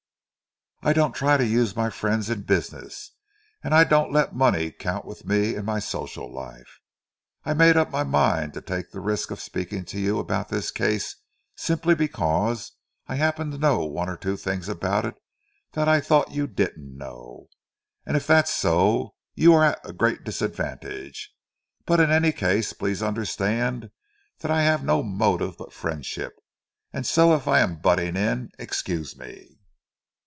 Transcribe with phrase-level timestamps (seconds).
[0.83, 3.11] I don't try to use my friends in business,
[3.63, 6.79] and I don't let money count with me in my social life.
[7.45, 10.71] I made up my mind to take the risk of speaking to you about this
[10.71, 11.17] case,
[11.55, 12.71] simply because
[13.05, 15.13] I happen to know one or two things about it
[15.73, 17.49] that I thought you didn't know.
[18.03, 21.31] And if that's so, you are at a great disadvantage;
[21.85, 23.91] but in any case, please understand
[24.39, 26.37] that I have no motive but friendship,
[26.91, 29.59] and so if I am butting in, excuse me."